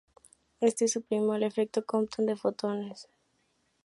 Esto 0.61 0.87
suprime 0.87 1.35
el 1.35 1.43
efecto 1.43 1.85
Compton 1.85 2.25
de 2.25 2.35
fotones. 2.35 3.07